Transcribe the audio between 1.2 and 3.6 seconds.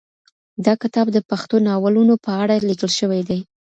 پښتو ناولونو په اړه لیکل شوی دی.